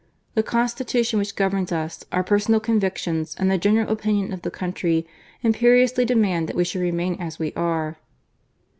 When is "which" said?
1.19-1.35